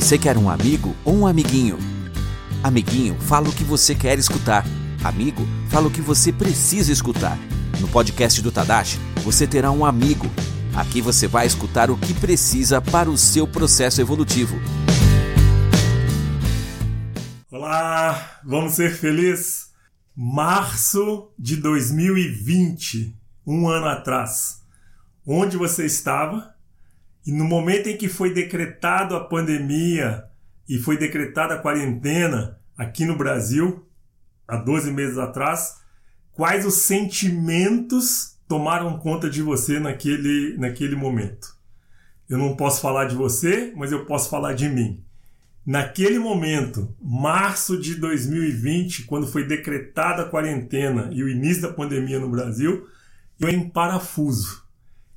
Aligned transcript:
Você 0.00 0.16
quer 0.16 0.38
um 0.38 0.48
amigo 0.48 0.96
ou 1.04 1.14
um 1.14 1.26
amiguinho? 1.26 1.78
Amiguinho, 2.64 3.20
fala 3.20 3.50
o 3.50 3.52
que 3.52 3.62
você 3.62 3.94
quer 3.94 4.18
escutar. 4.18 4.64
Amigo, 5.04 5.46
fala 5.68 5.88
o 5.88 5.90
que 5.90 6.00
você 6.00 6.32
precisa 6.32 6.90
escutar. 6.90 7.38
No 7.78 7.86
podcast 7.86 8.40
do 8.40 8.50
Tadashi, 8.50 8.98
você 9.22 9.46
terá 9.46 9.70
um 9.70 9.84
amigo. 9.84 10.24
Aqui 10.74 11.02
você 11.02 11.28
vai 11.28 11.46
escutar 11.46 11.90
o 11.90 11.98
que 11.98 12.14
precisa 12.14 12.80
para 12.80 13.10
o 13.10 13.18
seu 13.18 13.46
processo 13.46 14.00
evolutivo. 14.00 14.56
Olá, 17.50 18.40
vamos 18.42 18.72
ser 18.72 18.94
felizes? 18.94 19.68
Março 20.16 21.30
de 21.38 21.56
2020, 21.56 23.14
um 23.46 23.68
ano 23.68 23.86
atrás. 23.86 24.62
Onde 25.26 25.58
você 25.58 25.84
estava? 25.84 26.54
E 27.26 27.32
no 27.32 27.44
momento 27.44 27.88
em 27.88 27.96
que 27.96 28.08
foi 28.08 28.32
decretado 28.32 29.14
a 29.14 29.24
pandemia 29.24 30.24
e 30.68 30.78
foi 30.78 30.96
decretada 30.96 31.54
a 31.54 31.58
quarentena 31.58 32.58
aqui 32.76 33.04
no 33.04 33.16
Brasil, 33.16 33.86
há 34.48 34.56
12 34.56 34.90
meses 34.92 35.18
atrás, 35.18 35.80
quais 36.32 36.64
os 36.64 36.74
sentimentos 36.74 38.38
tomaram 38.48 38.98
conta 38.98 39.28
de 39.28 39.42
você 39.42 39.78
naquele, 39.78 40.56
naquele 40.56 40.96
momento? 40.96 41.54
Eu 42.28 42.38
não 42.38 42.56
posso 42.56 42.80
falar 42.80 43.06
de 43.06 43.14
você, 43.14 43.72
mas 43.76 43.92
eu 43.92 44.06
posso 44.06 44.30
falar 44.30 44.54
de 44.54 44.68
mim. 44.68 45.04
Naquele 45.66 46.18
momento, 46.18 46.96
março 47.02 47.78
de 47.78 47.96
2020, 47.96 49.04
quando 49.04 49.26
foi 49.26 49.46
decretada 49.46 50.22
a 50.22 50.28
quarentena 50.28 51.10
e 51.12 51.22
o 51.22 51.28
início 51.28 51.62
da 51.62 51.72
pandemia 51.72 52.18
no 52.18 52.30
Brasil, 52.30 52.88
eu 53.38 53.48
em 53.48 53.68
parafuso 53.68 54.64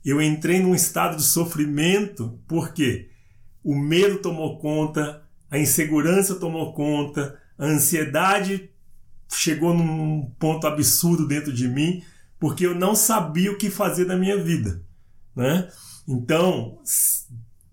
eu 0.03 0.21
entrei 0.21 0.59
num 0.59 0.75
estado 0.75 1.17
de 1.17 1.23
sofrimento 1.23 2.39
porque 2.47 3.09
o 3.63 3.75
medo 3.75 4.17
tomou 4.17 4.59
conta, 4.59 5.23
a 5.49 5.57
insegurança 5.57 6.35
tomou 6.35 6.73
conta, 6.73 7.39
a 7.57 7.65
ansiedade 7.65 8.69
chegou 9.31 9.73
num 9.73 10.29
ponto 10.37 10.67
absurdo 10.67 11.27
dentro 11.27 11.53
de 11.53 11.67
mim 11.67 12.03
porque 12.39 12.65
eu 12.65 12.75
não 12.75 12.93
sabia 12.93 13.51
o 13.51 13.57
que 13.57 13.69
fazer 13.69 14.05
da 14.05 14.17
minha 14.17 14.37
vida, 14.37 14.83
né? 15.35 15.69
Então 16.07 16.79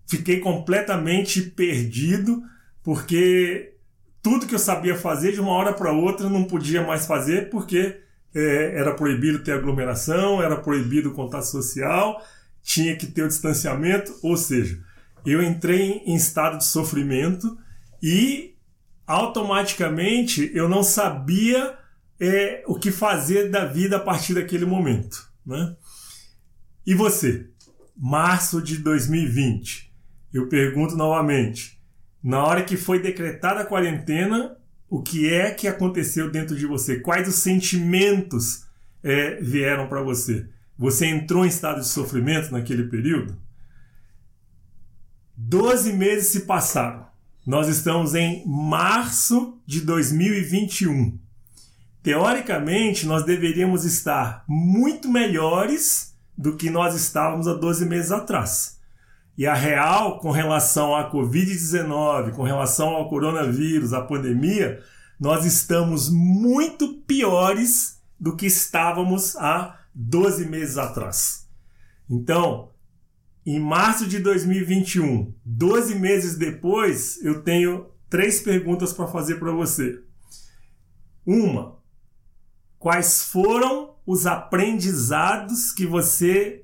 fiquei 0.07 0.39
completamente 0.39 1.41
perdido 1.41 2.41
porque 2.81 3.75
tudo 4.21 4.47
que 4.47 4.55
eu 4.55 4.59
sabia 4.59 4.95
fazer 4.95 5.33
de 5.33 5.41
uma 5.41 5.51
hora 5.51 5.73
para 5.73 5.91
outra 5.91 6.29
não 6.29 6.45
podia 6.45 6.85
mais 6.85 7.05
fazer 7.05 7.49
porque 7.49 7.99
é, 8.33 8.79
era 8.79 8.93
proibido 8.93 9.43
ter 9.43 9.53
aglomeração, 9.53 10.41
era 10.41 10.55
proibido 10.55 11.09
o 11.09 11.13
contato 11.13 11.45
social, 11.45 12.21
tinha 12.63 12.95
que 12.95 13.07
ter 13.07 13.23
o 13.23 13.27
distanciamento, 13.27 14.17
ou 14.21 14.37
seja, 14.37 14.79
eu 15.25 15.41
entrei 15.41 16.01
em 16.05 16.15
estado 16.15 16.57
de 16.57 16.65
sofrimento 16.65 17.57
e 18.01 18.55
automaticamente 19.05 20.51
eu 20.53 20.69
não 20.69 20.83
sabia 20.83 21.77
é, 22.19 22.63
o 22.67 22.75
que 22.75 22.91
fazer 22.91 23.49
da 23.49 23.65
vida 23.65 23.97
a 23.97 23.99
partir 23.99 24.33
daquele 24.33 24.65
momento. 24.65 25.29
Né? 25.45 25.75
E 26.85 26.95
você? 26.95 27.49
Março 27.95 28.61
de 28.61 28.77
2020. 28.77 29.91
Eu 30.33 30.47
pergunto 30.47 30.95
novamente: 30.95 31.79
na 32.23 32.43
hora 32.43 32.63
que 32.63 32.77
foi 32.77 32.99
decretada 32.99 33.61
a 33.61 33.65
quarentena, 33.65 34.57
o 34.91 35.01
que 35.01 35.33
é 35.33 35.51
que 35.51 35.69
aconteceu 35.69 36.29
dentro 36.29 36.53
de 36.53 36.65
você? 36.65 36.99
Quais 36.99 37.25
os 37.25 37.35
sentimentos 37.35 38.65
é, 39.01 39.35
vieram 39.35 39.87
para 39.87 40.01
você? 40.01 40.49
Você 40.77 41.05
entrou 41.05 41.45
em 41.45 41.47
estado 41.47 41.79
de 41.79 41.87
sofrimento 41.87 42.51
naquele 42.51 42.83
período? 42.83 43.39
Doze 45.33 45.93
meses 45.93 46.27
se 46.27 46.41
passaram. 46.41 47.07
Nós 47.47 47.69
estamos 47.69 48.15
em 48.15 48.45
março 48.45 49.61
de 49.65 49.79
2021. 49.79 51.17
Teoricamente, 52.03 53.05
nós 53.05 53.23
deveríamos 53.23 53.85
estar 53.85 54.43
muito 54.45 55.07
melhores 55.07 56.13
do 56.37 56.57
que 56.57 56.69
nós 56.69 56.95
estávamos 56.95 57.47
há 57.47 57.53
12 57.53 57.85
meses 57.85 58.11
atrás. 58.11 58.80
E 59.41 59.47
a 59.47 59.55
real, 59.55 60.19
com 60.19 60.29
relação 60.29 60.95
à 60.95 61.11
Covid-19, 61.11 62.33
com 62.33 62.43
relação 62.43 62.89
ao 62.89 63.09
coronavírus, 63.09 63.91
à 63.91 63.99
pandemia, 63.99 64.83
nós 65.19 65.45
estamos 65.45 66.11
muito 66.11 67.01
piores 67.07 67.99
do 68.19 68.35
que 68.35 68.45
estávamos 68.45 69.35
há 69.37 69.79
12 69.95 70.45
meses 70.45 70.77
atrás. 70.77 71.49
Então, 72.07 72.69
em 73.43 73.59
março 73.59 74.05
de 74.05 74.19
2021, 74.19 75.33
12 75.43 75.95
meses 75.95 76.37
depois, 76.37 77.19
eu 77.25 77.41
tenho 77.41 77.87
três 78.11 78.41
perguntas 78.41 78.93
para 78.93 79.07
fazer 79.07 79.39
para 79.39 79.51
você. 79.51 80.03
Uma, 81.25 81.79
quais 82.77 83.23
foram 83.23 83.95
os 84.05 84.27
aprendizados 84.27 85.71
que 85.71 85.87
você 85.87 86.63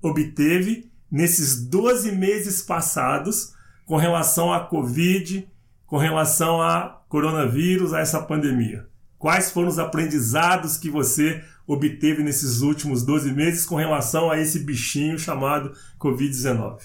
obteve 0.00 0.95
nesses 1.10 1.64
12 1.66 2.12
meses 2.12 2.62
passados 2.62 3.54
com 3.84 3.96
relação 3.96 4.52
à 4.52 4.60
Covid, 4.60 5.48
com 5.86 5.96
relação 5.96 6.60
a 6.60 7.02
coronavírus, 7.08 7.92
a 7.92 8.00
essa 8.00 8.22
pandemia? 8.22 8.88
Quais 9.18 9.50
foram 9.50 9.68
os 9.68 9.78
aprendizados 9.78 10.76
que 10.76 10.90
você 10.90 11.42
obteve 11.66 12.22
nesses 12.22 12.60
últimos 12.60 13.02
12 13.02 13.32
meses 13.32 13.64
com 13.64 13.76
relação 13.76 14.30
a 14.30 14.38
esse 14.38 14.60
bichinho 14.60 15.18
chamado 15.18 15.72
Covid-19? 15.98 16.80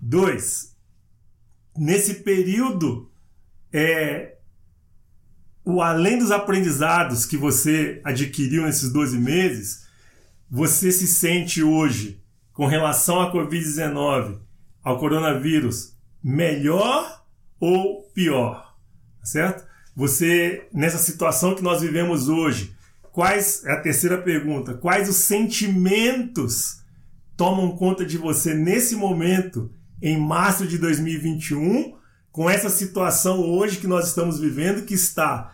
Dois, 0.00 0.76
nesse 1.76 2.14
período, 2.16 3.10
é, 3.72 4.36
o 5.64 5.80
além 5.80 6.18
dos 6.18 6.30
aprendizados 6.30 7.24
que 7.24 7.36
você 7.36 8.00
adquiriu 8.04 8.64
nesses 8.64 8.92
12 8.92 9.18
meses, 9.18 9.86
você 10.50 10.92
se 10.92 11.06
sente 11.06 11.62
hoje 11.62 12.21
com 12.62 12.66
relação 12.66 13.20
à 13.20 13.32
Covid-19, 13.32 14.38
ao 14.84 14.96
coronavírus, 14.96 15.96
melhor 16.22 17.24
ou 17.58 18.04
pior? 18.14 18.76
Certo? 19.20 19.66
Você, 19.96 20.68
nessa 20.72 20.98
situação 20.98 21.56
que 21.56 21.62
nós 21.62 21.80
vivemos 21.80 22.28
hoje, 22.28 22.72
quais, 23.10 23.64
é 23.64 23.72
a 23.72 23.80
terceira 23.80 24.16
pergunta, 24.16 24.74
quais 24.74 25.08
os 25.08 25.16
sentimentos 25.16 26.84
tomam 27.36 27.76
conta 27.76 28.06
de 28.06 28.16
você 28.16 28.54
nesse 28.54 28.94
momento, 28.94 29.68
em 30.00 30.16
março 30.16 30.64
de 30.64 30.78
2021, 30.78 31.96
com 32.30 32.48
essa 32.48 32.70
situação 32.70 33.40
hoje 33.40 33.78
que 33.78 33.88
nós 33.88 34.06
estamos 34.06 34.38
vivendo, 34.38 34.86
que 34.86 34.94
está 34.94 35.52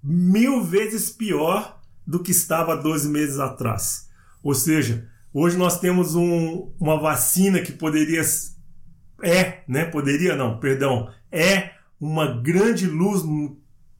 mil 0.00 0.62
vezes 0.62 1.10
pior 1.10 1.82
do 2.06 2.22
que 2.22 2.30
estava 2.30 2.76
12 2.76 3.08
meses 3.08 3.40
atrás. 3.40 4.08
Ou 4.40 4.54
seja, 4.54 5.12
Hoje 5.36 5.56
nós 5.56 5.80
temos 5.80 6.14
um, 6.14 6.70
uma 6.78 6.96
vacina 6.96 7.60
que 7.60 7.72
poderia 7.72 8.22
é, 9.20 9.64
né? 9.66 9.84
Poderia 9.84 10.36
não, 10.36 10.60
perdão, 10.60 11.10
é 11.32 11.72
uma 12.00 12.40
grande 12.40 12.86
luz 12.86 13.22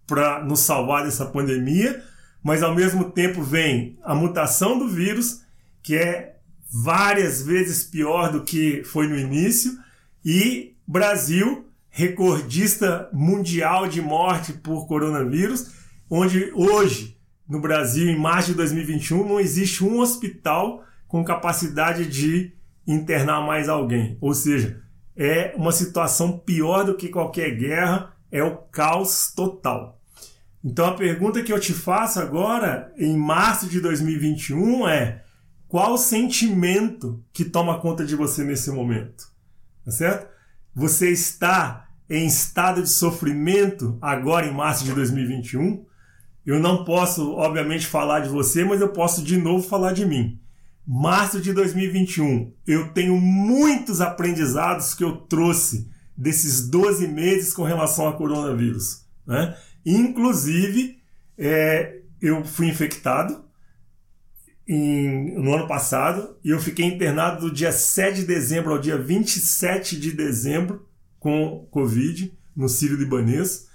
para 0.06 0.44
nos 0.44 0.60
salvar 0.60 1.02
dessa 1.02 1.26
pandemia, 1.26 2.04
mas 2.40 2.62
ao 2.62 2.72
mesmo 2.72 3.10
tempo 3.10 3.42
vem 3.42 3.98
a 4.04 4.14
mutação 4.14 4.78
do 4.78 4.88
vírus, 4.88 5.42
que 5.82 5.96
é 5.96 6.36
várias 6.70 7.42
vezes 7.42 7.82
pior 7.82 8.30
do 8.30 8.44
que 8.44 8.84
foi 8.84 9.08
no 9.08 9.18
início, 9.18 9.76
e 10.24 10.76
Brasil, 10.86 11.66
recordista 11.90 13.08
mundial 13.12 13.88
de 13.88 14.00
morte 14.00 14.52
por 14.52 14.86
coronavírus, 14.86 15.72
onde 16.08 16.52
hoje 16.54 17.18
no 17.48 17.60
Brasil, 17.60 18.08
em 18.08 18.18
março 18.18 18.52
de 18.52 18.54
2021, 18.54 19.26
não 19.26 19.40
existe 19.40 19.82
um 19.82 19.98
hospital 19.98 20.84
com 21.08 21.24
capacidade 21.24 22.06
de 22.06 22.52
internar 22.86 23.46
mais 23.46 23.68
alguém. 23.68 24.18
Ou 24.20 24.34
seja, 24.34 24.82
é 25.16 25.54
uma 25.56 25.72
situação 25.72 26.38
pior 26.38 26.84
do 26.84 26.96
que 26.96 27.08
qualquer 27.08 27.50
guerra, 27.56 28.14
é 28.30 28.42
o 28.42 28.56
caos 28.56 29.32
total. 29.34 30.00
Então 30.62 30.86
a 30.86 30.94
pergunta 30.94 31.42
que 31.42 31.52
eu 31.52 31.60
te 31.60 31.72
faço 31.72 32.18
agora, 32.18 32.92
em 32.96 33.16
março 33.16 33.68
de 33.68 33.80
2021, 33.80 34.88
é 34.88 35.22
qual 35.68 35.92
o 35.92 35.98
sentimento 35.98 37.22
que 37.32 37.44
toma 37.44 37.78
conta 37.78 38.04
de 38.04 38.16
você 38.16 38.42
nesse 38.44 38.70
momento? 38.70 39.28
Tá 39.84 39.90
certo? 39.90 40.26
Você 40.74 41.10
está 41.10 41.88
em 42.08 42.26
estado 42.26 42.82
de 42.82 42.88
sofrimento 42.88 43.98
agora 44.00 44.46
em 44.46 44.52
março 44.52 44.84
de 44.84 44.92
2021? 44.92 45.84
Eu 46.44 46.58
não 46.58 46.84
posso, 46.84 47.32
obviamente, 47.32 47.86
falar 47.86 48.20
de 48.20 48.28
você, 48.28 48.64
mas 48.64 48.80
eu 48.80 48.88
posso 48.88 49.22
de 49.22 49.36
novo 49.36 49.66
falar 49.66 49.92
de 49.92 50.04
mim 50.04 50.40
março 50.86 51.40
de 51.40 51.52
2021, 51.52 52.52
eu 52.66 52.92
tenho 52.92 53.16
muitos 53.16 54.00
aprendizados 54.00 54.94
que 54.94 55.02
eu 55.02 55.16
trouxe 55.16 55.88
desses 56.16 56.68
12 56.68 57.08
meses 57.08 57.52
com 57.52 57.62
relação 57.62 58.06
ao 58.06 58.16
coronavírus. 58.16 59.04
Né? 59.26 59.56
Inclusive, 59.84 60.98
é, 61.38 62.00
eu 62.20 62.44
fui 62.44 62.68
infectado 62.68 63.44
em, 64.66 65.34
no 65.38 65.54
ano 65.54 65.66
passado 65.66 66.36
e 66.44 66.50
eu 66.50 66.60
fiquei 66.60 66.86
internado 66.86 67.48
do 67.48 67.54
dia 67.54 67.72
7 67.72 68.20
de 68.20 68.26
dezembro 68.26 68.72
ao 68.72 68.78
dia 68.78 68.98
27 68.98 69.98
de 69.98 70.12
dezembro 70.12 70.86
com 71.18 71.66
Covid 71.70 72.32
no 72.54 72.68
Sírio 72.68 72.96
Libanês. 72.96 73.68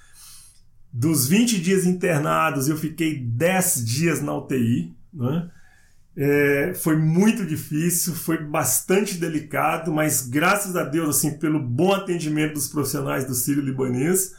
Dos 0.92 1.28
20 1.28 1.60
dias 1.60 1.86
internados, 1.86 2.68
eu 2.68 2.78
fiquei 2.78 3.20
10 3.20 3.86
dias 3.86 4.22
na 4.22 4.36
UTI. 4.36 4.96
Né? 5.14 5.52
É, 6.22 6.74
foi 6.74 6.98
muito 6.98 7.46
difícil, 7.46 8.14
foi 8.14 8.44
bastante 8.44 9.16
delicado, 9.18 9.90
mas 9.90 10.28
graças 10.28 10.76
a 10.76 10.84
Deus, 10.84 11.16
assim, 11.16 11.38
pelo 11.38 11.62
bom 11.62 11.94
atendimento 11.94 12.56
dos 12.56 12.68
profissionais 12.68 13.24
do 13.24 13.34
Sírio 13.34 13.64
Libanês, 13.64 14.36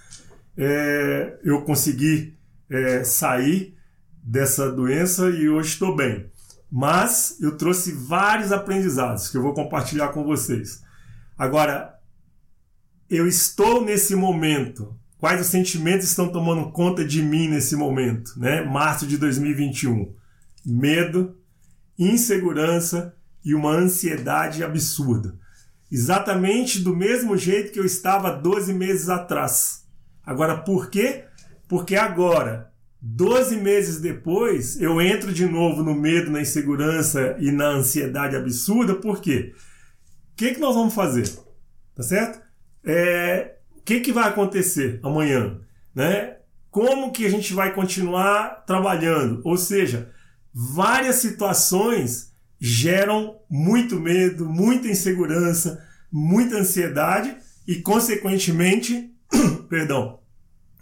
é, 0.59 1.38
eu 1.43 1.62
consegui 1.62 2.37
é, 2.69 3.03
sair 3.03 3.75
dessa 4.23 4.71
doença 4.71 5.31
e 5.31 5.49
hoje 5.49 5.71
estou 5.71 5.97
bem. 5.97 6.27
Mas 6.71 7.38
eu 7.41 7.56
trouxe 7.56 7.93
vários 7.93 8.53
aprendizados 8.53 9.31
que 9.31 9.38
eu 9.38 9.43
vou 9.43 9.55
compartilhar 9.55 10.09
com 10.09 10.23
vocês. 10.23 10.83
Agora, 11.38 11.99
eu 13.09 13.26
estou 13.26 13.83
nesse 13.83 14.15
momento. 14.15 14.94
Quais 15.17 15.41
os 15.41 15.47
sentimentos 15.47 16.06
estão 16.06 16.29
tomando 16.29 16.71
conta 16.73 17.03
de 17.06 17.23
mim 17.23 17.49
nesse 17.49 17.75
momento, 17.75 18.38
né? 18.38 18.62
Março 18.62 19.06
de 19.06 19.17
2021. 19.17 20.15
Medo, 20.65 21.40
insegurança 22.00 23.14
e 23.44 23.55
uma 23.55 23.73
ansiedade 23.73 24.64
absurda. 24.64 25.38
Exatamente 25.93 26.81
do 26.81 26.97
mesmo 26.97 27.37
jeito 27.37 27.73
que 27.73 27.79
eu 27.79 27.85
estava 27.85 28.31
12 28.31 28.73
meses 28.73 29.08
atrás. 29.08 29.85
Agora, 30.25 30.56
por 30.58 30.88
quê? 30.88 31.25
Porque 31.69 31.97
agora, 31.97 32.73
12 33.02 33.56
meses 33.56 34.00
depois, 34.00 34.81
eu 34.81 35.00
entro 35.00 35.32
de 35.32 35.44
novo 35.47 35.82
no 35.82 35.94
medo, 35.94 36.31
na 36.31 36.41
insegurança 36.41 37.37
e 37.38 37.50
na 37.50 37.67
ansiedade 37.67 38.37
absurda. 38.37 38.94
Por 38.94 39.20
quê? 39.20 39.52
O 40.32 40.37
que, 40.37 40.55
que 40.55 40.61
nós 40.61 40.75
vamos 40.75 40.94
fazer? 40.94 41.29
Tá 41.94 42.02
certo? 42.02 42.41
É, 42.85 43.56
o 43.76 43.82
que, 43.82 44.00
que 44.00 44.12
vai 44.12 44.29
acontecer 44.29 45.00
amanhã? 45.02 45.61
Né? 45.94 46.37
Como 46.70 47.11
que 47.11 47.26
a 47.26 47.31
gente 47.31 47.52
vai 47.52 47.75
continuar 47.75 48.64
trabalhando? 48.64 49.41
Ou 49.44 49.56
seja, 49.56 50.11
várias 50.52 51.17
situações 51.17 52.32
geram 52.61 53.38
muito 53.49 53.99
medo, 53.99 54.47
muita 54.47 54.88
insegurança, 54.88 55.82
muita 56.11 56.58
ansiedade 56.58 57.37
e, 57.67 57.76
consequentemente, 57.76 59.11
perdão, 59.69 60.20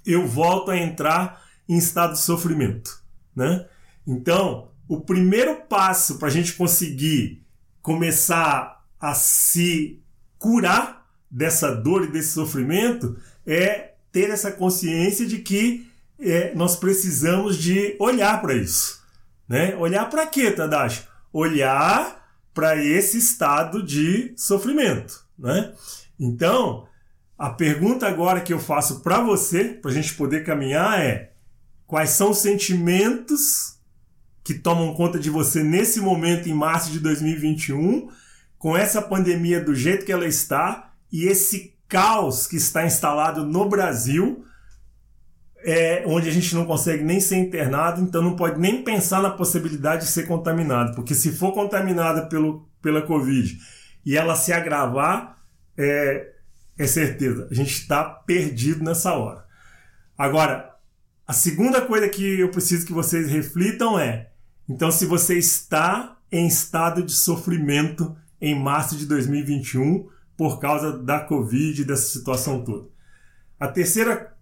eu 0.04 0.26
volto 0.26 0.70
a 0.70 0.76
entrar 0.76 1.42
em 1.68 1.76
estado 1.76 2.14
de 2.14 2.20
sofrimento, 2.20 3.02
né? 3.36 3.66
Então, 4.06 4.70
o 4.88 5.00
primeiro 5.00 5.54
passo 5.68 6.18
para 6.18 6.28
a 6.28 6.30
gente 6.30 6.54
conseguir 6.54 7.44
começar 7.82 8.82
a 8.98 9.14
se 9.14 10.02
curar 10.38 11.06
dessa 11.30 11.74
dor 11.74 12.04
e 12.04 12.10
desse 12.10 12.30
sofrimento 12.30 13.18
é 13.46 13.92
ter 14.10 14.30
essa 14.30 14.50
consciência 14.50 15.26
de 15.26 15.38
que 15.38 15.86
é, 16.18 16.54
nós 16.54 16.76
precisamos 16.76 17.58
de 17.58 17.94
olhar 17.98 18.40
para 18.40 18.54
isso. 18.54 19.02
Né? 19.48 19.74
Olhar 19.76 20.10
para 20.10 20.26
quê, 20.26 20.50
Tadashi? 20.50 21.04
Olhar 21.32 22.28
para 22.52 22.76
esse 22.76 23.18
estado 23.18 23.82
de 23.82 24.34
sofrimento. 24.36 25.24
Né? 25.38 25.72
Então, 26.18 26.86
a 27.38 27.50
pergunta 27.50 28.06
agora 28.06 28.40
que 28.40 28.52
eu 28.52 28.58
faço 28.58 29.00
para 29.00 29.20
você, 29.20 29.64
para 29.64 29.90
a 29.90 29.94
gente 29.94 30.14
poder 30.14 30.44
caminhar, 30.44 31.00
é: 31.00 31.32
quais 31.86 32.10
são 32.10 32.30
os 32.30 32.38
sentimentos 32.38 33.78
que 34.42 34.54
tomam 34.54 34.94
conta 34.94 35.18
de 35.18 35.30
você 35.30 35.62
nesse 35.62 36.00
momento, 36.00 36.48
em 36.48 36.54
março 36.54 36.90
de 36.90 37.00
2021, 37.00 38.08
com 38.58 38.76
essa 38.76 39.00
pandemia 39.00 39.62
do 39.62 39.74
jeito 39.74 40.04
que 40.04 40.12
ela 40.12 40.26
está 40.26 40.92
e 41.12 41.24
esse 41.26 41.74
caos 41.86 42.46
que 42.46 42.56
está 42.56 42.84
instalado 42.84 43.46
no 43.46 43.68
Brasil, 43.68 44.44
é, 45.68 46.02
onde 46.06 46.26
a 46.26 46.32
gente 46.32 46.54
não 46.54 46.64
consegue 46.64 47.04
nem 47.04 47.20
ser 47.20 47.36
internado, 47.36 48.00
então 48.00 48.22
não 48.22 48.34
pode 48.34 48.58
nem 48.58 48.82
pensar 48.82 49.20
na 49.20 49.28
possibilidade 49.28 50.06
de 50.06 50.10
ser 50.10 50.26
contaminado, 50.26 50.94
porque 50.94 51.14
se 51.14 51.30
for 51.30 51.52
contaminada 51.52 52.26
pelo, 52.26 52.66
pela 52.80 53.02
Covid 53.02 53.58
e 54.02 54.16
ela 54.16 54.34
se 54.34 54.50
agravar, 54.50 55.36
é, 55.76 56.32
é 56.78 56.86
certeza, 56.86 57.48
a 57.50 57.54
gente 57.54 57.72
está 57.72 58.02
perdido 58.02 58.82
nessa 58.82 59.12
hora. 59.12 59.44
Agora, 60.16 60.74
a 61.26 61.34
segunda 61.34 61.82
coisa 61.82 62.08
que 62.08 62.40
eu 62.40 62.50
preciso 62.50 62.86
que 62.86 62.92
vocês 62.94 63.28
reflitam 63.28 63.98
é: 63.98 64.30
então, 64.66 64.90
se 64.90 65.04
você 65.04 65.36
está 65.36 66.16
em 66.32 66.46
estado 66.46 67.02
de 67.02 67.12
sofrimento 67.12 68.16
em 68.40 68.58
março 68.58 68.96
de 68.96 69.04
2021 69.04 70.08
por 70.34 70.60
causa 70.60 70.96
da 70.96 71.20
Covid, 71.20 71.84
dessa 71.84 72.06
situação 72.06 72.64
toda. 72.64 72.88
A 73.60 73.68
terceira 73.68 74.37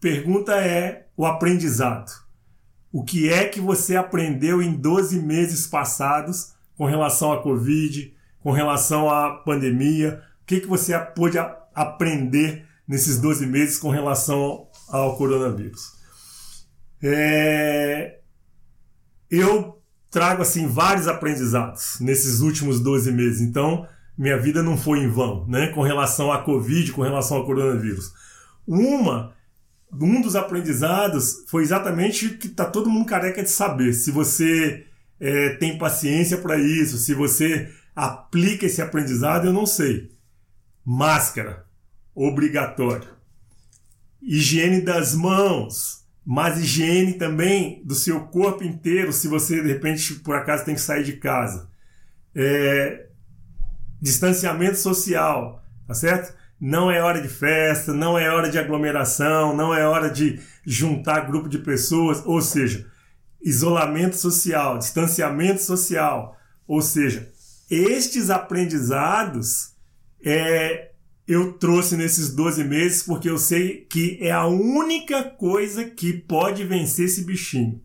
pergunta 0.00 0.52
é 0.54 1.06
o 1.16 1.26
aprendizado. 1.26 2.10
O 2.92 3.04
que 3.04 3.28
é 3.28 3.46
que 3.46 3.60
você 3.60 3.96
aprendeu 3.96 4.62
em 4.62 4.74
12 4.74 5.20
meses 5.20 5.66
passados 5.66 6.54
com 6.76 6.86
relação 6.86 7.32
à 7.32 7.42
Covid, 7.42 8.14
com 8.40 8.50
relação 8.50 9.10
à 9.10 9.30
pandemia? 9.30 10.22
O 10.42 10.46
que, 10.46 10.60
que 10.60 10.66
você 10.66 10.98
pôde 10.98 11.38
aprender 11.74 12.64
nesses 12.86 13.20
12 13.20 13.46
meses 13.46 13.78
com 13.78 13.90
relação 13.90 14.68
ao 14.88 15.16
coronavírus? 15.16 15.92
É... 17.02 18.20
Eu 19.30 19.82
trago 20.10 20.40
assim 20.40 20.66
vários 20.66 21.06
aprendizados 21.06 21.98
nesses 22.00 22.40
últimos 22.40 22.80
12 22.80 23.12
meses. 23.12 23.40
Então, 23.42 23.86
minha 24.16 24.38
vida 24.38 24.62
não 24.62 24.76
foi 24.76 25.00
em 25.00 25.08
vão, 25.08 25.46
né? 25.46 25.68
Com 25.68 25.82
relação 25.82 26.32
à 26.32 26.42
Covid, 26.42 26.92
com 26.92 27.02
relação 27.02 27.36
ao 27.36 27.44
coronavírus. 27.44 28.12
Uma 28.66 29.34
um 29.92 30.20
dos 30.20 30.36
aprendizados 30.36 31.44
foi 31.48 31.62
exatamente 31.62 32.26
o 32.26 32.38
que 32.38 32.46
está 32.46 32.64
todo 32.64 32.90
mundo 32.90 33.06
careca 33.06 33.42
de 33.42 33.50
saber. 33.50 33.92
Se 33.92 34.10
você 34.10 34.86
é, 35.18 35.50
tem 35.56 35.78
paciência 35.78 36.38
para 36.38 36.58
isso, 36.58 36.98
se 36.98 37.14
você 37.14 37.72
aplica 37.94 38.66
esse 38.66 38.82
aprendizado, 38.82 39.46
eu 39.46 39.52
não 39.52 39.66
sei. 39.66 40.12
Máscara, 40.84 41.66
obrigatório. 42.14 43.08
Higiene 44.20 44.80
das 44.80 45.14
mãos, 45.14 46.04
mas 46.24 46.58
higiene 46.58 47.14
também 47.14 47.82
do 47.84 47.94
seu 47.94 48.20
corpo 48.26 48.62
inteiro, 48.62 49.12
se 49.12 49.26
você 49.28 49.62
de 49.62 49.68
repente 49.68 50.14
por 50.16 50.36
acaso 50.36 50.64
tem 50.64 50.74
que 50.74 50.80
sair 50.80 51.04
de 51.04 51.14
casa. 51.14 51.70
É, 52.34 53.06
distanciamento 54.00 54.76
social, 54.76 55.64
tá 55.86 55.94
certo? 55.94 56.36
Não 56.60 56.90
é 56.90 57.00
hora 57.02 57.22
de 57.22 57.28
festa, 57.28 57.92
não 57.92 58.18
é 58.18 58.28
hora 58.30 58.50
de 58.50 58.58
aglomeração, 58.58 59.56
não 59.56 59.72
é 59.72 59.86
hora 59.86 60.10
de 60.10 60.40
juntar 60.64 61.26
grupo 61.26 61.48
de 61.48 61.58
pessoas, 61.58 62.22
ou 62.26 62.42
seja, 62.42 62.86
isolamento 63.40 64.16
social, 64.16 64.78
distanciamento 64.78 65.62
social. 65.62 66.36
Ou 66.66 66.82
seja, 66.82 67.30
estes 67.70 68.28
aprendizados 68.28 69.72
é, 70.24 70.90
eu 71.26 71.52
trouxe 71.52 71.96
nesses 71.96 72.34
12 72.34 72.64
meses 72.64 73.02
porque 73.02 73.28
eu 73.28 73.38
sei 73.38 73.86
que 73.88 74.18
é 74.20 74.32
a 74.32 74.46
única 74.46 75.22
coisa 75.22 75.84
que 75.84 76.12
pode 76.12 76.64
vencer 76.64 77.04
esse 77.04 77.22
bichinho. 77.22 77.80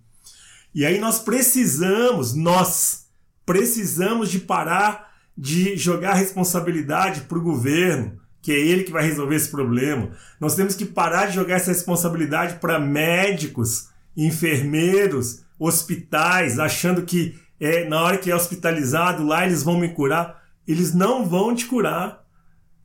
E 0.73 0.85
aí 0.85 0.99
nós 0.99 1.19
precisamos, 1.19 2.33
nós 2.33 3.05
precisamos 3.45 4.31
de 4.31 4.39
parar 4.39 5.13
de 5.37 5.75
jogar 5.75 6.13
responsabilidade 6.13 7.21
para 7.21 7.37
o 7.37 7.43
governo, 7.43 8.19
que 8.43 8.51
é 8.51 8.59
ele 8.59 8.83
que 8.83 8.91
vai 8.91 9.07
resolver 9.07 9.37
esse 9.37 9.49
problema. 9.49 10.11
Nós 10.37 10.53
temos 10.53 10.75
que 10.75 10.85
parar 10.85 11.27
de 11.27 11.35
jogar 11.35 11.55
essa 11.55 11.71
responsabilidade 11.71 12.55
para 12.55 12.77
médicos, 12.77 13.87
enfermeiros, 14.17 15.45
hospitais, 15.57 16.59
achando 16.59 17.03
que 17.03 17.39
é, 17.57 17.87
na 17.87 18.01
hora 18.01 18.17
que 18.17 18.29
é 18.29 18.35
hospitalizado 18.35 19.25
lá 19.25 19.45
eles 19.45 19.63
vão 19.63 19.79
me 19.79 19.87
curar. 19.87 20.43
Eles 20.67 20.93
não 20.93 21.25
vão 21.25 21.55
te 21.55 21.65
curar, 21.65 22.21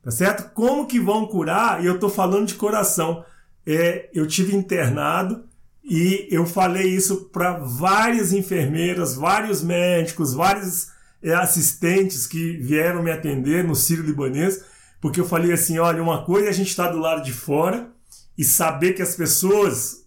tá 0.01 0.09
certo? 0.09 0.53
Como 0.53 0.87
que 0.87 0.97
vão 0.97 1.27
curar? 1.27 1.83
E 1.83 1.87
eu 1.87 1.95
estou 1.95 2.09
falando 2.09 2.47
de 2.47 2.55
coração. 2.55 3.25
É, 3.67 4.09
eu 4.13 4.25
tive 4.25 4.55
internado 4.55 5.43
e 5.83 6.25
eu 6.31 6.45
falei 6.45 6.87
isso 6.87 7.25
para 7.33 7.57
várias 7.57 8.31
enfermeiras, 8.31 9.13
vários 9.13 9.61
médicos, 9.61 10.33
vários 10.33 10.87
é, 11.21 11.33
assistentes 11.33 12.25
que 12.25 12.57
vieram 12.57 13.03
me 13.03 13.11
atender 13.11 13.65
no 13.65 13.75
Sírio 13.75 14.05
Libanês 14.05 14.63
porque 15.01 15.19
eu 15.19 15.27
falei 15.27 15.51
assim: 15.51 15.79
olha, 15.79 16.01
uma 16.01 16.23
coisa 16.23 16.47
é 16.47 16.49
a 16.49 16.53
gente 16.53 16.69
estar 16.69 16.87
tá 16.87 16.91
do 16.91 16.99
lado 16.99 17.23
de 17.23 17.31
fora 17.31 17.89
e 18.37 18.43
saber 18.43 18.93
que 18.93 19.01
as 19.01 19.15
pessoas 19.15 20.05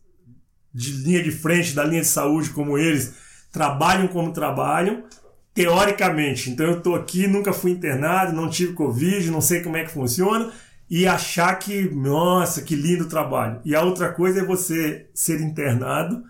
de 0.75 0.90
linha 0.92 1.22
de 1.22 1.30
frente, 1.30 1.75
da 1.75 1.84
linha 1.84 2.00
de 2.00 2.08
saúde 2.08 2.50
como 2.50 2.78
eles, 2.78 3.14
trabalham 3.50 4.08
como 4.08 4.32
trabalham, 4.32 5.04
teoricamente. 5.52 6.50
Então 6.50 6.66
eu 6.66 6.78
estou 6.78 6.94
aqui, 6.94 7.26
nunca 7.26 7.52
fui 7.52 7.72
internado, 7.72 8.34
não 8.34 8.49
tive 8.49 8.72
Covid, 8.72 9.30
não 9.30 9.40
sei 9.40 9.61
como 9.61 9.76
é 9.76 9.84
que 9.84 9.90
funciona, 9.90 10.50
e 10.88 11.06
achar 11.06 11.54
que, 11.58 11.82
nossa, 11.90 12.62
que 12.62 12.75
lindo 12.75 13.08
trabalho. 13.08 13.61
E 13.64 13.75
a 13.75 13.82
outra 13.82 14.12
coisa 14.12 14.40
é 14.40 14.44
você 14.44 15.08
ser 15.14 15.40
internado 15.40 16.22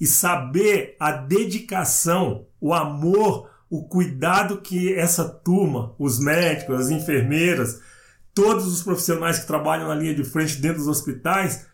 e 0.00 0.06
saber 0.06 0.96
a 0.98 1.12
dedicação, 1.12 2.46
o 2.60 2.74
amor, 2.74 3.48
o 3.70 3.84
cuidado 3.84 4.60
que 4.60 4.92
essa 4.94 5.24
turma, 5.24 5.94
os 5.98 6.18
médicos, 6.18 6.80
as 6.80 6.90
enfermeiras, 6.90 7.80
todos 8.34 8.66
os 8.66 8.82
profissionais 8.82 9.38
que 9.38 9.46
trabalham 9.46 9.88
na 9.88 9.94
linha 9.94 10.14
de 10.14 10.24
frente 10.24 10.56
dentro 10.56 10.78
dos 10.78 10.88
hospitais 10.88 11.66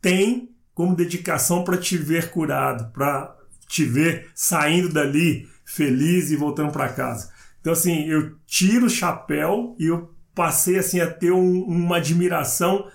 têm 0.00 0.50
como 0.72 0.96
dedicação 0.96 1.64
para 1.64 1.76
te 1.76 1.98
ver 1.98 2.30
curado, 2.30 2.92
para 2.92 3.36
te 3.66 3.84
ver 3.84 4.30
saindo 4.34 4.92
dali 4.92 5.48
feliz 5.64 6.30
e 6.30 6.36
voltando 6.36 6.72
para 6.72 6.92
casa. 6.92 7.30
Então, 7.60 7.72
assim, 7.72 8.04
eu 8.06 8.36
tiro 8.46 8.86
o 8.86 8.90
chapéu 8.90 9.74
e 9.78 9.86
eu 9.86 10.14
passei 10.34 10.78
assim 10.78 11.00
a 11.00 11.10
ter 11.10 11.32
um, 11.32 11.62
uma 11.62 11.96
admiração 11.96 12.88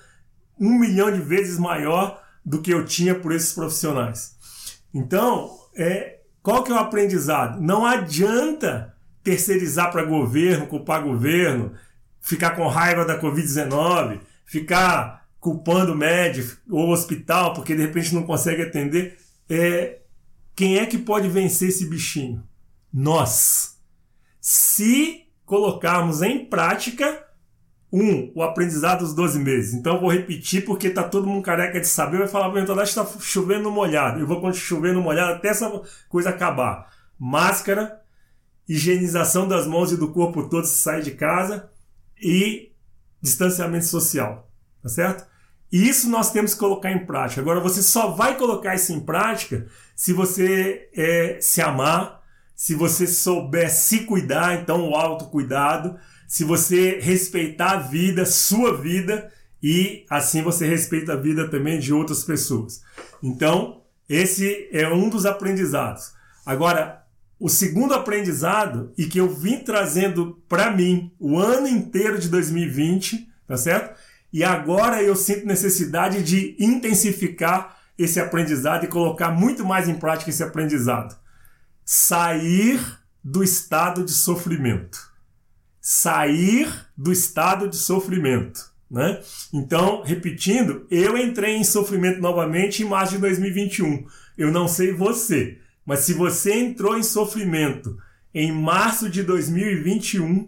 um 0.59 0.77
milhão 0.77 1.11
de 1.11 1.21
vezes 1.21 1.57
maior 1.57 2.21
do 2.45 2.61
que 2.61 2.71
eu 2.71 2.85
tinha 2.85 3.15
por 3.15 3.31
esses 3.31 3.53
profissionais. 3.53 4.35
Então, 4.93 5.49
é, 5.75 6.19
qual 6.43 6.63
que 6.63 6.71
é 6.71 6.75
o 6.75 6.79
aprendizado? 6.79 7.61
Não 7.61 7.85
adianta 7.85 8.93
terceirizar 9.23 9.91
para 9.91 10.03
governo, 10.03 10.67
culpar 10.67 11.03
governo, 11.03 11.73
ficar 12.21 12.51
com 12.51 12.67
raiva 12.67 13.05
da 13.05 13.19
Covid-19, 13.19 14.19
ficar 14.45 15.27
culpando 15.39 15.93
o 15.93 15.97
médico 15.97 16.57
ou 16.69 16.89
hospital 16.89 17.53
porque 17.53 17.75
de 17.75 17.81
repente 17.81 18.13
não 18.13 18.23
consegue 18.23 18.61
atender. 18.61 19.17
É, 19.49 19.99
quem 20.55 20.77
é 20.77 20.85
que 20.85 20.97
pode 20.97 21.29
vencer 21.29 21.69
esse 21.69 21.85
bichinho? 21.85 22.43
Nós. 22.91 23.77
Se 24.41 25.27
colocarmos 25.45 26.21
em 26.21 26.45
prática 26.45 27.25
um, 27.91 28.31
o 28.35 28.43
aprendizado 28.43 28.99
dos 28.99 29.15
12 29.15 29.39
meses. 29.39 29.73
Então 29.73 29.95
eu 29.95 30.01
vou 30.01 30.11
repetir 30.11 30.63
porque 30.63 30.89
tá 30.89 31.03
todo 31.03 31.27
mundo 31.27 31.43
careca 31.43 31.79
de 31.79 31.87
saber. 31.87 32.19
Vai 32.19 32.27
falar 32.27 32.47
então 32.59 32.79
está 32.81 33.05
chovendo 33.19 33.71
molhado. 33.71 34.19
Eu 34.19 34.27
vou 34.27 34.53
chovendo 34.53 35.01
molhado 35.01 35.33
até 35.33 35.49
essa 35.49 35.81
coisa 36.07 36.29
acabar. 36.29 36.91
Máscara, 37.17 37.99
higienização 38.67 39.47
das 39.47 39.65
mãos 39.65 39.91
e 39.91 39.97
do 39.97 40.11
corpo 40.11 40.47
todo 40.47 40.65
se 40.65 40.75
sai 40.75 41.01
de 41.01 41.11
casa 41.11 41.69
e 42.21 42.71
distanciamento 43.21 43.85
social. 43.85 44.49
Tá 44.81 44.89
certo? 44.89 45.27
E 45.71 45.87
isso 45.87 46.09
nós 46.09 46.31
temos 46.31 46.53
que 46.53 46.59
colocar 46.59 46.91
em 46.91 47.05
prática. 47.05 47.41
Agora, 47.41 47.59
você 47.59 47.81
só 47.81 48.11
vai 48.11 48.37
colocar 48.37 48.75
isso 48.75 48.91
em 48.91 48.99
prática 48.99 49.67
se 49.95 50.13
você 50.13 50.89
é, 50.95 51.37
se 51.41 51.61
amar, 51.61 52.23
se 52.55 52.73
você 52.73 53.05
souber 53.05 53.69
se 53.69 54.05
cuidar, 54.05 54.61
então 54.61 54.89
o 54.89 54.95
autocuidado, 54.95 55.97
se 56.27 56.43
você 56.43 56.99
respeitar 56.99 57.71
a 57.71 57.79
vida, 57.79 58.25
sua 58.25 58.75
vida, 58.75 59.31
e 59.61 60.05
assim 60.09 60.41
você 60.41 60.67
respeita 60.67 61.13
a 61.13 61.17
vida 61.17 61.49
também 61.49 61.79
de 61.79 61.93
outras 61.93 62.23
pessoas. 62.23 62.81
Então, 63.21 63.83
esse 64.07 64.69
é 64.71 64.87
um 64.87 65.09
dos 65.09 65.25
aprendizados. 65.25 66.13
Agora, 66.45 67.03
o 67.39 67.47
segundo 67.47 67.93
aprendizado, 67.93 68.91
e 68.97 69.05
que 69.05 69.19
eu 69.19 69.33
vim 69.33 69.59
trazendo 69.59 70.41
para 70.47 70.71
mim 70.71 71.11
o 71.19 71.37
ano 71.39 71.67
inteiro 71.67 72.19
de 72.19 72.27
2020, 72.27 73.29
tá 73.47 73.55
certo? 73.55 73.97
E 74.31 74.43
agora 74.43 75.01
eu 75.01 75.15
sinto 75.15 75.47
necessidade 75.47 76.21
de 76.21 76.55
intensificar 76.59 77.77
esse 77.97 78.19
aprendizado 78.19 78.83
e 78.83 78.87
colocar 78.87 79.31
muito 79.31 79.65
mais 79.65 79.87
em 79.87 79.95
prática 79.95 80.29
esse 80.29 80.43
aprendizado. 80.43 81.17
Sair 81.83 82.79
do 83.23 83.43
estado 83.43 84.03
de 84.03 84.11
sofrimento 84.11 85.09
sair 85.81 86.71
do 86.95 87.11
estado 87.11 87.67
de 87.67 87.75
sofrimento. 87.75 88.69
Né? 88.89 89.19
Então, 89.53 90.03
repetindo, 90.03 90.85
eu 90.89 91.17
entrei 91.17 91.55
em 91.55 91.63
sofrimento 91.63 92.19
novamente 92.21 92.83
em 92.83 92.85
março 92.85 93.13
de 93.13 93.19
2021. 93.19 94.05
Eu 94.37 94.51
não 94.51 94.67
sei 94.67 94.93
você, 94.93 95.57
mas 95.89 96.01
se 96.01 96.13
você 96.13 96.53
entrou 96.53 96.95
em 96.95 97.01
sofrimento 97.01 97.97
em 98.31 98.51
março 98.51 99.09
de 99.09 99.23
2021, 99.23 100.47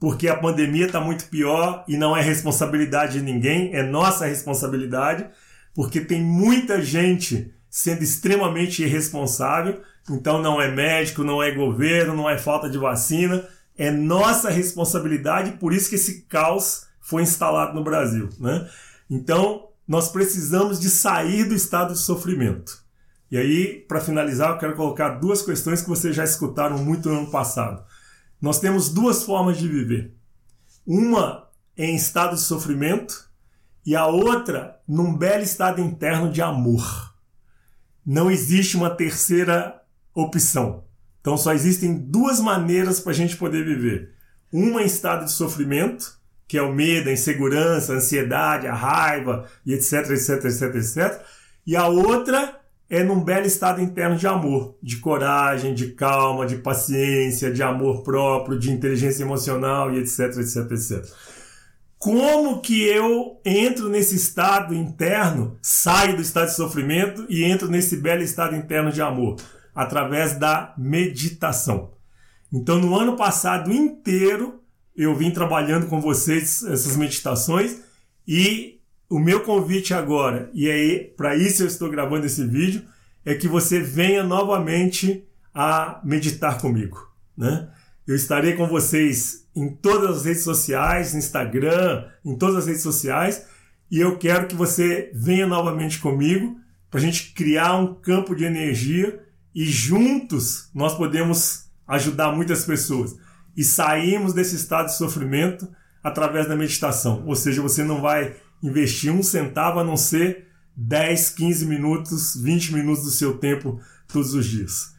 porque 0.00 0.26
a 0.26 0.36
pandemia 0.36 0.86
está 0.86 1.00
muito 1.00 1.26
pior 1.26 1.84
e 1.86 1.96
não 1.96 2.16
é 2.16 2.20
responsabilidade 2.20 3.20
de 3.20 3.22
ninguém, 3.24 3.72
é 3.72 3.84
nossa 3.84 4.26
responsabilidade, 4.26 5.24
porque 5.72 6.00
tem 6.00 6.20
muita 6.20 6.82
gente 6.82 7.54
sendo 7.70 8.02
extremamente 8.02 8.82
irresponsável. 8.82 9.80
Então, 10.10 10.42
não 10.42 10.60
é 10.60 10.68
médico, 10.68 11.22
não 11.22 11.40
é 11.40 11.52
governo, 11.52 12.16
não 12.16 12.28
é 12.28 12.36
falta 12.36 12.68
de 12.68 12.78
vacina, 12.78 13.48
é 13.78 13.92
nossa 13.92 14.50
responsabilidade, 14.50 15.52
por 15.58 15.72
isso 15.72 15.88
que 15.88 15.94
esse 15.94 16.22
caos 16.22 16.88
foi 17.00 17.22
instalado 17.22 17.72
no 17.72 17.84
Brasil. 17.84 18.30
Né? 18.40 18.68
Então, 19.08 19.68
nós 19.86 20.08
precisamos 20.08 20.80
de 20.80 20.90
sair 20.90 21.44
do 21.44 21.54
estado 21.54 21.92
de 21.92 22.00
sofrimento. 22.00 22.81
E 23.32 23.38
aí, 23.38 23.84
para 23.88 23.98
finalizar, 23.98 24.50
eu 24.50 24.58
quero 24.58 24.76
colocar 24.76 25.08
duas 25.18 25.40
questões 25.40 25.80
que 25.80 25.88
vocês 25.88 26.14
já 26.14 26.22
escutaram 26.22 26.76
muito 26.76 27.08
no 27.08 27.20
ano 27.20 27.30
passado. 27.30 27.82
Nós 28.38 28.60
temos 28.60 28.90
duas 28.90 29.22
formas 29.22 29.56
de 29.56 29.66
viver. 29.66 30.14
Uma 30.86 31.48
em 31.74 31.96
estado 31.96 32.34
de 32.34 32.42
sofrimento 32.42 33.30
e 33.86 33.96
a 33.96 34.06
outra 34.06 34.78
num 34.86 35.16
belo 35.16 35.42
estado 35.42 35.80
interno 35.80 36.30
de 36.30 36.42
amor. 36.42 37.14
Não 38.04 38.30
existe 38.30 38.76
uma 38.76 38.90
terceira 38.90 39.80
opção. 40.14 40.84
Então 41.22 41.38
só 41.38 41.54
existem 41.54 41.94
duas 41.96 42.38
maneiras 42.38 43.00
para 43.00 43.12
a 43.12 43.14
gente 43.14 43.38
poder 43.38 43.64
viver. 43.64 44.12
Uma 44.52 44.82
em 44.82 44.86
estado 44.86 45.24
de 45.24 45.32
sofrimento, 45.32 46.20
que 46.46 46.58
é 46.58 46.62
o 46.62 46.74
medo, 46.74 47.08
a 47.08 47.12
insegurança, 47.12 47.94
a 47.94 47.96
ansiedade, 47.96 48.66
a 48.66 48.74
raiva 48.74 49.48
e 49.64 49.72
etc, 49.72 50.10
etc, 50.10 50.44
etc, 50.44 50.74
etc. 50.74 51.26
E 51.66 51.74
a 51.74 51.86
outra 51.86 52.60
é 52.92 53.02
num 53.02 53.24
belo 53.24 53.46
estado 53.46 53.80
interno 53.80 54.16
de 54.16 54.26
amor, 54.26 54.76
de 54.82 54.98
coragem, 54.98 55.74
de 55.74 55.92
calma, 55.92 56.46
de 56.46 56.56
paciência, 56.56 57.52
de 57.52 57.62
amor 57.62 58.02
próprio, 58.02 58.58
de 58.58 58.70
inteligência 58.70 59.22
emocional 59.22 59.92
e 59.92 59.98
etc, 59.98 60.36
etc, 60.36 60.70
etc. 60.70 61.04
Como 61.98 62.60
que 62.60 62.82
eu 62.82 63.40
entro 63.44 63.88
nesse 63.88 64.14
estado 64.14 64.74
interno, 64.74 65.56
saio 65.60 66.16
do 66.16 66.22
estado 66.22 66.48
de 66.48 66.56
sofrimento 66.56 67.24
e 67.28 67.42
entro 67.44 67.68
nesse 67.68 67.96
belo 67.96 68.22
estado 68.22 68.54
interno 68.54 68.92
de 68.92 69.02
amor? 69.02 69.36
através 69.74 70.38
da 70.38 70.74
meditação. 70.76 71.92
Então, 72.52 72.78
no 72.78 72.94
ano 72.98 73.16
passado 73.16 73.72
inteiro, 73.72 74.62
eu 74.94 75.14
vim 75.14 75.30
trabalhando 75.30 75.86
com 75.86 76.00
vocês 76.00 76.62
essas 76.64 76.96
meditações 76.96 77.78
e 78.28 78.80
o 79.12 79.18
meu 79.18 79.40
convite 79.40 79.92
agora, 79.92 80.50
e 80.54 80.70
aí 80.70 81.12
para 81.14 81.36
isso 81.36 81.62
eu 81.62 81.66
estou 81.66 81.90
gravando 81.90 82.24
esse 82.24 82.46
vídeo, 82.46 82.82
é 83.26 83.34
que 83.34 83.46
você 83.46 83.78
venha 83.78 84.22
novamente 84.22 85.28
a 85.54 86.00
meditar 86.02 86.58
comigo, 86.58 87.12
né? 87.36 87.68
Eu 88.06 88.16
estarei 88.16 88.54
com 88.54 88.66
vocês 88.66 89.46
em 89.54 89.68
todas 89.68 90.16
as 90.16 90.24
redes 90.24 90.42
sociais, 90.42 91.14
Instagram, 91.14 92.06
em 92.24 92.34
todas 92.38 92.56
as 92.56 92.66
redes 92.66 92.80
sociais, 92.80 93.44
e 93.90 94.00
eu 94.00 94.16
quero 94.16 94.46
que 94.46 94.54
você 94.54 95.12
venha 95.14 95.46
novamente 95.46 95.98
comigo 95.98 96.58
para 96.90 96.98
a 96.98 97.02
gente 97.02 97.34
criar 97.34 97.76
um 97.76 97.94
campo 97.94 98.34
de 98.34 98.44
energia 98.44 99.22
e 99.54 99.66
juntos 99.66 100.70
nós 100.74 100.94
podemos 100.94 101.66
ajudar 101.86 102.32
muitas 102.32 102.64
pessoas 102.64 103.14
e 103.54 103.62
saímos 103.62 104.32
desse 104.32 104.56
estado 104.56 104.86
de 104.86 104.96
sofrimento 104.96 105.68
através 106.02 106.48
da 106.48 106.56
meditação. 106.56 107.22
Ou 107.26 107.36
seja, 107.36 107.60
você 107.60 107.84
não 107.84 108.00
vai 108.00 108.36
investir 108.62 109.12
um 109.12 109.22
centavo 109.22 109.80
a 109.80 109.84
não 109.84 109.96
ser 109.96 110.48
10, 110.76 111.30
15 111.30 111.66
minutos, 111.66 112.36
20 112.36 112.74
minutos 112.74 113.04
do 113.04 113.10
seu 113.10 113.38
tempo 113.38 113.80
todos 114.08 114.34
os 114.34 114.46
dias. 114.46 114.94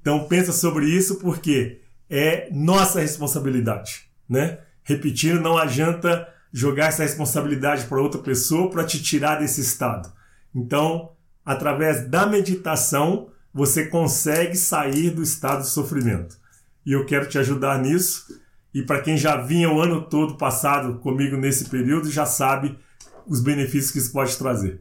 Então 0.00 0.28
pensa 0.28 0.52
sobre 0.52 0.86
isso 0.86 1.16
porque 1.16 1.80
é 2.08 2.48
nossa 2.52 3.00
responsabilidade, 3.00 4.08
né? 4.28 4.60
Repetindo, 4.84 5.40
não 5.40 5.58
adianta 5.58 6.28
jogar 6.52 6.86
essa 6.86 7.02
responsabilidade 7.02 7.86
para 7.86 8.00
outra 8.00 8.20
pessoa 8.20 8.70
para 8.70 8.84
te 8.84 9.02
tirar 9.02 9.40
desse 9.40 9.60
estado. 9.60 10.12
Então, 10.54 11.12
através 11.44 12.08
da 12.08 12.24
meditação, 12.24 13.30
você 13.52 13.86
consegue 13.86 14.56
sair 14.56 15.10
do 15.10 15.22
estado 15.22 15.62
de 15.62 15.68
sofrimento. 15.68 16.38
E 16.84 16.92
eu 16.92 17.04
quero 17.04 17.28
te 17.28 17.36
ajudar 17.38 17.80
nisso. 17.80 18.40
E 18.72 18.82
para 18.82 19.00
quem 19.00 19.16
já 19.16 19.36
vinha 19.36 19.70
o 19.70 19.80
ano 19.80 20.02
todo 20.02 20.36
passado 20.36 20.98
comigo 21.00 21.36
nesse 21.36 21.68
período, 21.68 22.10
já 22.10 22.24
sabe 22.24 22.78
os 23.26 23.40
benefícios 23.40 23.90
que 23.90 23.98
isso 23.98 24.12
pode 24.12 24.36
trazer. 24.36 24.80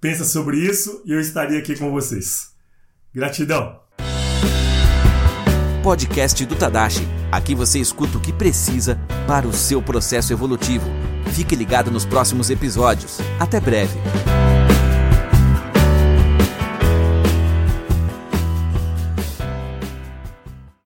Pensa 0.00 0.24
sobre 0.24 0.58
isso 0.58 1.02
e 1.04 1.12
eu 1.12 1.20
estaria 1.20 1.58
aqui 1.58 1.76
com 1.76 1.90
vocês. 1.90 2.52
Gratidão! 3.14 3.80
Podcast 5.82 6.44
do 6.44 6.56
Tadashi. 6.56 7.06
Aqui 7.32 7.54
você 7.54 7.78
escuta 7.78 8.18
o 8.18 8.20
que 8.20 8.32
precisa 8.32 8.98
para 9.26 9.46
o 9.48 9.52
seu 9.52 9.80
processo 9.80 10.32
evolutivo. 10.32 10.86
Fique 11.32 11.56
ligado 11.56 11.90
nos 11.90 12.04
próximos 12.04 12.50
episódios. 12.50 13.18
Até 13.38 13.60
breve! 13.60 13.98